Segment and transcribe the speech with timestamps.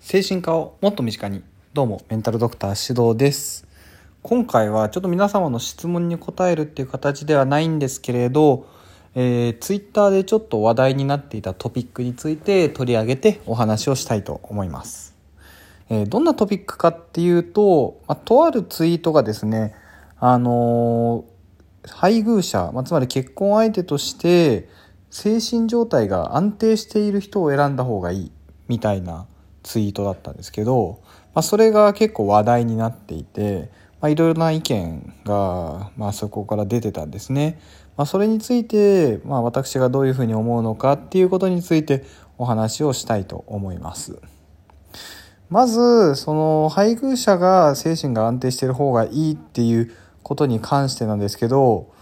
[0.00, 1.42] 精神科をもっと身近に。
[1.74, 3.66] どうもメンタルドクター指導です。
[4.22, 8.66] 今回はちょっと皆様の質問に答えるっていう形ではないんですけれど、
[9.14, 15.16] えー、ツイッターでちょっと話題になっていたトピックについて取り上げてお話をしたいと思います、
[15.90, 19.74] えー、どんなトピックかっていうと、まあ、とあるツイートがですね
[20.18, 24.68] あのー、配偶者、まあ、つまり結婚相手として
[25.10, 28.32] 精神状態が安定している人を選んだ方がいい
[28.68, 29.26] みたいな
[29.68, 31.00] ツイートだったんですけど、
[31.34, 33.68] まあ、それが結構話題になっていて、
[34.00, 37.60] まあ、いろいろな意見が、まあ、そこから出てたんですね。
[37.98, 42.02] まあ、それについて、まあ、私がどういうふうに思うのかっていうことについて
[42.38, 44.18] お話をしたいと思います。
[45.50, 49.92] まず、その配偶者が精神が安定している方がいいっていう
[50.22, 51.92] ことに関してなんですけど、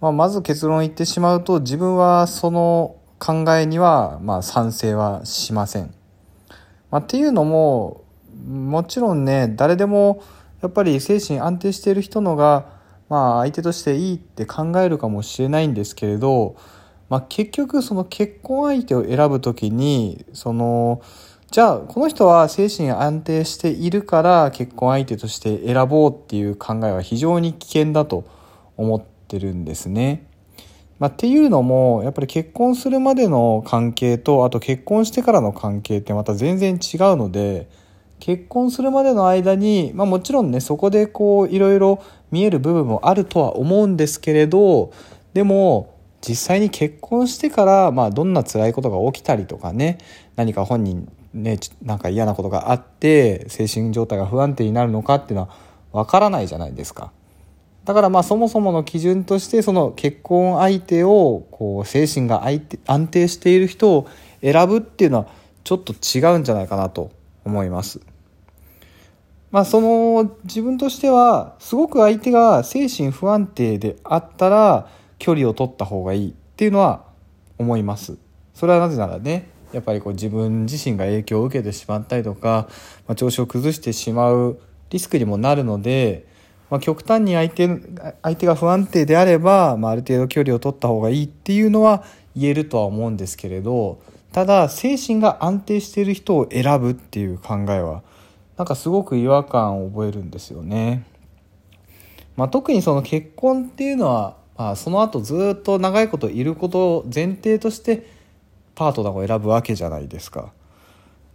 [0.00, 5.97] まあ、まず結論言ってしまうと自分はその考えにはまあ賛成はしません。
[6.90, 8.04] まあ、っていうのも
[8.46, 10.22] もちろんね誰でも
[10.62, 12.66] やっぱり精神安定している人のが
[13.08, 16.56] まあ相手としていいって考えるかもしれないんですけれど、
[17.08, 21.02] まあ、結局その結婚相手を選ぶ時にその
[21.50, 28.24] じゃあこの人は精神安定しているから結婚相手として選ぼうっていう考えは非常に危険だと
[28.76, 30.27] 思ってるんですね。
[30.98, 37.68] まあ、っていうのもやっぱり結婚するまでの関係とあと結婚してからの関係ってまた全然違うので
[38.18, 44.92] 結婚するまでの間に、まあ、もちろんねそこでこういろいろ見える部分もあるとは思うんですけれど
[45.34, 49.98] でも実際に結婚してから、まあ、どんな辛いことが起きたりとかね
[50.34, 55.50] 何か本人ねなんか嫌なことがあって精神状態が不安定になるのかっていうのは
[55.92, 57.12] わからないじゃないですか。
[57.88, 64.06] だからまあそもそもの基準としてその結婚相手をこう精神が安定している人を
[64.42, 65.28] 選ぶっていうのは
[65.64, 67.10] ちょっと違うんじゃないかなと
[67.46, 68.02] 思います。
[69.50, 77.06] まあその自分としてはすごく相手が精神不安定であったら距離を取った方がいいっていうのは
[77.56, 78.18] 思います。
[78.52, 82.68] それはなぜならねやっぱりこう自分自身が影響を受けてしまったりとか、
[83.06, 84.60] まあ、調子を崩してしまう
[84.90, 86.28] リスクにもなるので
[86.70, 87.68] まあ、極端に相手
[88.22, 92.04] 相手が不安定であれば、まあ、ある程度距離を取った方がいいっていうのは
[92.36, 94.00] 言えるとは思うんですけれど
[94.32, 98.02] ただ精神が安定している人を選ぶっていう考えは
[98.56, 101.04] なんかすごく違和感を覚えるんですよね。
[102.36, 108.06] まあ、特にその結婚っていうのは、まあ、その後ずっと長いこといることを前提として
[108.74, 110.52] パートナーを選ぶわけじゃないですか。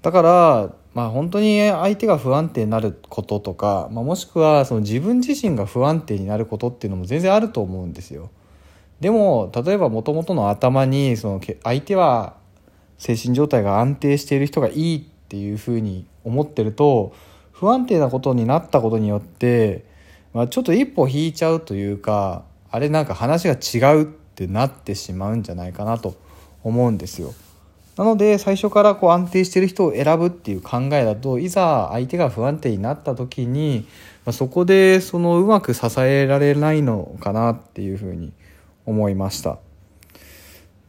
[0.04, 8.30] だからまあ本当に相手が不安定になることとか、まあ、もしくはその自分自身が不安定になることっていうのも全然あると思うんですよ。
[9.00, 12.36] でも例えばもともとの頭にその相手は
[12.98, 17.14] 精神状態が安定している人がいいっていうふうに思ってると
[17.52, 19.86] 不安定なことになったことによって、
[20.34, 26.16] まあ、ちょっと一歩引いちゃうというかあれなんか話が違うってなってしまうんじゃないかなと
[26.64, 27.34] 思うんですよ。
[27.96, 33.86] なので最初からこう安定してる人を選ぶっていう考えだといざ相手が不安定になった時に、
[34.26, 38.34] ま、そこでそのうまく支えられないのかなっていうふうに
[38.86, 39.60] 思いました。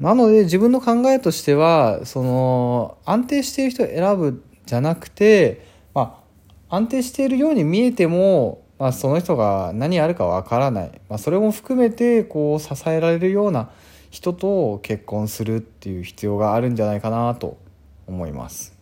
[0.00, 6.21] なので自分の考えとしてはその安定している人を選ぶじゃなくて、ま
[6.69, 13.71] あ、安定しているように見えても、まあ、その人が何やるかわからない、まあ、それも含めてこう支えられるような
[14.14, 17.58] 人と結婚するっていう必要があるんじゃないかなと
[18.06, 18.72] 思います。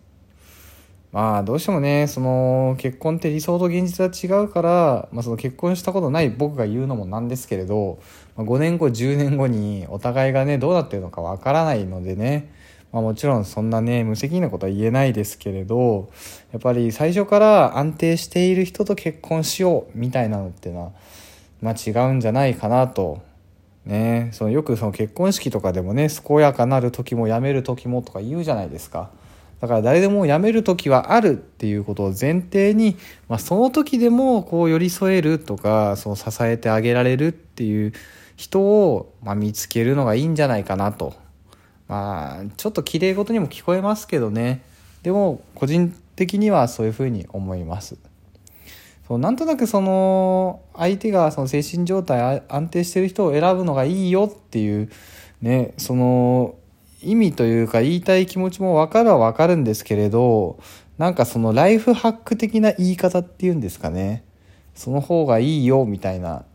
[1.10, 7.98] まあどうしてもねその結婚って理想と現実は違うから、まあ、その結婚したことない僕が言うのもなんですけれど、
[8.36, 12.52] ま、5年後10年後にお互いがねどうなってるのかわからないのでね
[12.92, 16.10] まあ、もちろんそんなね無責任なことは言えないですけれど
[16.52, 20.92] やっぱり最初から安定している人と結婚しようみたいなのっていうのは、
[21.62, 23.22] まあ、違うんじゃないかなと
[23.84, 29.10] ね、そのよくその結婚式とかでもね健やかなる時もやめる時もとか言うじゃないですか。
[29.60, 32.96] だから誰でも辞める時はあるっていうことを前提に、
[33.28, 37.92] まあ、その時でもこう寄り添えるとかその支えてあげられるっていう
[38.36, 41.14] 人を、まあ、見つけるのがいいんじゃないかなと。
[41.86, 44.62] まあちょっと綺麗事にも聞こえますけどね。
[45.02, 47.96] でも個人的にはそういうふうに思います。
[49.12, 54.90] そうなんとなくその相手がその精神状態安定してる人を選ぶのがいいよっていう
[55.42, 56.54] ねその
[57.02, 60.58] 意味というか言いたい気持ちも分かるは分かるんですけれど
[60.96, 64.24] なんかそのライフハック的な言い方っていうんですかね。
[64.74, 66.46] その方がいいよみたいな。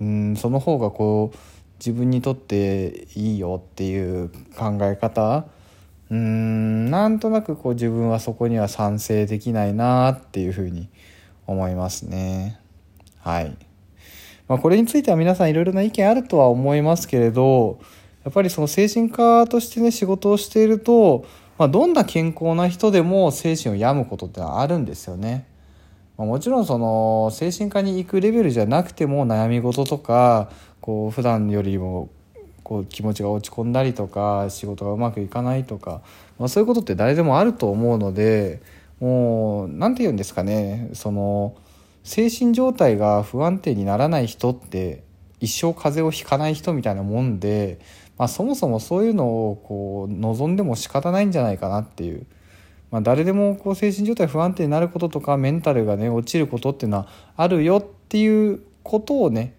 [0.00, 1.36] うんその方がこう
[1.78, 5.44] 自分にとっていいよっていう考え方。
[6.08, 10.88] うーんなんとなくこう自分はそこには賛成できないなっていうふうに
[11.48, 12.60] 思いますね
[13.18, 13.56] はい
[14.46, 17.80] まあ、これについては皆さんいろいろな意見あるとは思いますけれど
[18.24, 21.26] やっぱりその精神科としてね仕事をしていると、
[21.58, 25.46] まあ、どんな健康な人でも精神を病むことってあるんですよね。
[26.16, 32.08] まあ、もちろんその精神科に行くレベルじゃなくても悩み事とかこう普段よりも
[32.64, 36.02] こう気持ちが落ち込んだりとか仕事がうまくいかないとか、
[36.38, 38.60] まあ、そういうことって誰でもあると思うので
[39.00, 41.56] もう何て言うんですかねその
[42.02, 45.04] 精神状態が不安定にならない人って
[45.40, 47.78] 一生風邪をひかない人みたいなもんで、
[48.16, 52.26] まあ、そもそもそういうのをこう望んでも仕方ないんじゃないかなっていう。
[52.90, 59.54] まあ、誰でもこう精神状態不安定になることとかメンタルがね落ちることっていうのはあるよっていうことをね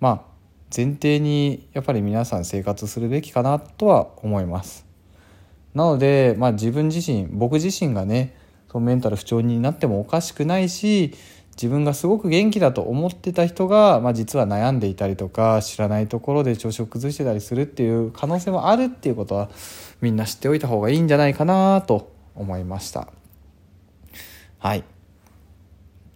[0.00, 0.22] まあ
[0.74, 4.86] 前提にやっぱり皆さん生活するべきかなとは思います。
[5.74, 8.37] なので、まあ、自分自身僕自身がね
[8.70, 11.14] そのメンタル不調になってもおかしくないし
[11.60, 19.50] 自分がすごく元気だと思ってた人が、まあ、実は悩んでいたりとか知らないところで調子を崩してたりするっていう可能性もあるっていうことは
[20.00, 23.08] みんな知っておいた方がいいんじゃないかなと思いました。
[24.60, 24.84] はい。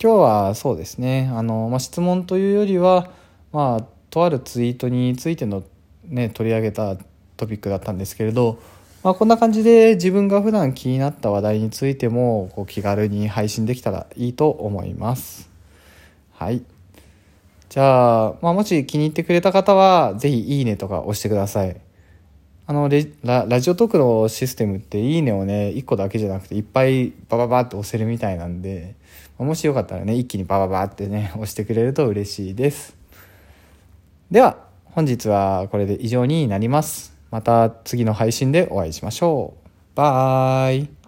[0.00, 1.31] 今日はそうですね。
[1.34, 3.10] あの、まあ、質問というよりは
[3.50, 5.64] まあとあるツイートについての
[6.05, 6.96] ね取り上げた
[7.37, 8.60] トピックだったんですけれど
[9.02, 15.50] まあ、こんな感じで自分が普段気になった話題についてもこう気軽に配信できたらいいと思います。
[16.32, 16.62] はい。
[17.69, 21.81] じゃあ、まあ、もし気に入ってくれた方は、ぜひいいねとか押してください。
[22.66, 22.88] あの
[23.25, 28.94] ラ、ラジオトークのシステムっていいねをね、1個だけじゃなくていっぱいバババって押せるみたいなんで、
[29.38, 32.94] もしよかったらね、一気にバババってね、 押してくれると嬉しいです。
[34.31, 37.12] では、本日はこれで以上になります。
[37.32, 39.69] また次の配信でお会いしましょう。
[39.96, 41.01] バイ。